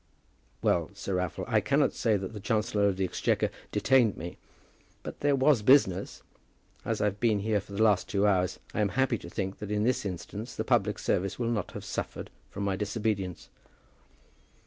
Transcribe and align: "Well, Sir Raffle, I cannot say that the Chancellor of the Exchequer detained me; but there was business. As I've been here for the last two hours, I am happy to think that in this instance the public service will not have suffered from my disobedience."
"Well, 0.63 0.89
Sir 0.95 1.13
Raffle, 1.13 1.45
I 1.47 1.61
cannot 1.61 1.93
say 1.93 2.17
that 2.17 2.33
the 2.33 2.39
Chancellor 2.39 2.87
of 2.87 2.97
the 2.97 3.03
Exchequer 3.03 3.51
detained 3.71 4.17
me; 4.17 4.39
but 5.03 5.19
there 5.19 5.35
was 5.35 5.61
business. 5.61 6.23
As 6.83 7.01
I've 7.01 7.19
been 7.19 7.41
here 7.41 7.61
for 7.61 7.73
the 7.73 7.83
last 7.83 8.09
two 8.09 8.25
hours, 8.25 8.57
I 8.73 8.81
am 8.81 8.89
happy 8.89 9.19
to 9.19 9.29
think 9.29 9.59
that 9.59 9.69
in 9.69 9.83
this 9.83 10.03
instance 10.03 10.55
the 10.55 10.63
public 10.63 10.97
service 10.97 11.37
will 11.37 11.51
not 11.51 11.73
have 11.73 11.85
suffered 11.85 12.31
from 12.49 12.63
my 12.63 12.75
disobedience." 12.75 13.49